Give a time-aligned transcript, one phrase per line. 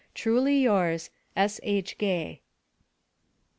[0.15, 1.99] Truly Yours, S.H.
[1.99, 2.41] GAY.